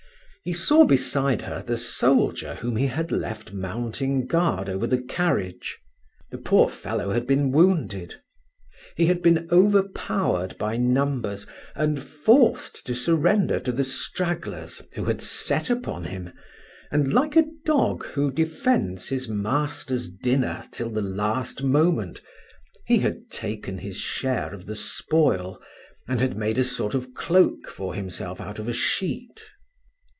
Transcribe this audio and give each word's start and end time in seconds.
He 0.43 0.53
saw 0.53 0.85
beside 0.85 1.43
her 1.43 1.61
the 1.61 1.77
soldier 1.77 2.55
whom 2.55 2.75
he 2.75 2.87
had 2.87 3.11
left 3.11 3.53
mounting 3.53 4.25
guard 4.25 4.69
over 4.69 4.87
the 4.87 4.97
carriage; 4.99 5.77
the 6.31 6.39
poor 6.39 6.67
fellow 6.67 7.11
had 7.11 7.27
been 7.27 7.51
wounded; 7.51 8.15
he 8.97 9.05
had 9.05 9.21
been 9.21 9.47
overpowered 9.51 10.57
by 10.57 10.77
numbers, 10.77 11.45
and 11.75 12.01
forced 12.01 12.87
to 12.87 12.95
surrender 12.95 13.59
to 13.59 13.71
the 13.71 13.83
stragglers 13.83 14.81
who 14.93 15.05
had 15.05 15.21
set 15.21 15.69
upon 15.69 16.05
him, 16.05 16.33
and, 16.91 17.13
like 17.13 17.35
a 17.35 17.45
dog 17.63 18.03
who 18.07 18.31
defends 18.31 19.09
his 19.09 19.29
master's 19.29 20.09
dinner 20.09 20.63
till 20.71 20.89
the 20.89 21.03
last 21.03 21.61
moment, 21.61 22.19
he 22.87 22.97
had 22.97 23.29
taken 23.29 23.77
his 23.77 23.97
share 23.97 24.55
of 24.55 24.65
the 24.65 24.75
spoil, 24.75 25.61
and 26.07 26.19
had 26.19 26.35
made 26.35 26.57
a 26.57 26.63
sort 26.63 26.95
of 26.95 27.13
cloak 27.13 27.69
for 27.69 27.93
himself 27.93 28.41
out 28.41 28.57
of 28.57 28.67
a 28.67 28.73
sheet. 28.73 29.43